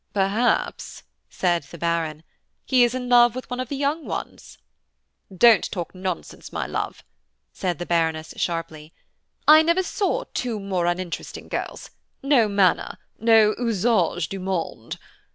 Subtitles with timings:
[0.15, 2.23] "Perhaps," said the Baron,
[2.65, 4.57] "he is in love with one of the young ones."
[5.31, 7.03] "Don't talk nonsense, my love,"
[7.53, 8.93] said the Baroness, sharply,
[9.47, 14.97] "I never saw two more uninteresting girls–no manner, no usage du monde.